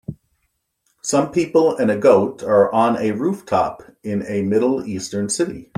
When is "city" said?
5.29-5.69